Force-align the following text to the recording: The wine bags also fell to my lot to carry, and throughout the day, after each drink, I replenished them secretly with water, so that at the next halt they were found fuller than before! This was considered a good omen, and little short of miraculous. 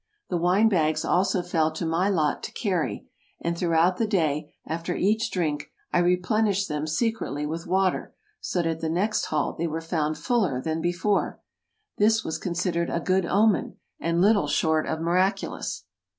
The 0.31 0.37
wine 0.37 0.67
bags 0.67 1.05
also 1.05 1.43
fell 1.43 1.69
to 1.73 1.85
my 1.85 2.09
lot 2.09 2.41
to 2.45 2.51
carry, 2.53 3.07
and 3.39 3.55
throughout 3.55 3.97
the 3.97 4.07
day, 4.07 4.55
after 4.65 4.95
each 4.95 5.29
drink, 5.29 5.69
I 5.93 5.99
replenished 5.99 6.67
them 6.67 6.87
secretly 6.87 7.45
with 7.45 7.67
water, 7.67 8.15
so 8.39 8.63
that 8.63 8.67
at 8.67 8.79
the 8.79 8.89
next 8.89 9.25
halt 9.25 9.59
they 9.59 9.67
were 9.67 9.79
found 9.79 10.17
fuller 10.17 10.59
than 10.59 10.81
before! 10.81 11.39
This 11.99 12.23
was 12.23 12.39
considered 12.39 12.89
a 12.89 12.99
good 12.99 13.27
omen, 13.27 13.77
and 13.99 14.19
little 14.19 14.47
short 14.47 14.87
of 14.87 14.99
miraculous. 14.99 15.85